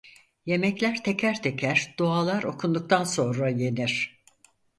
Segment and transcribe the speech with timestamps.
[0.45, 4.01] Yemekler teker teker dualar okunduktan sonra yenir.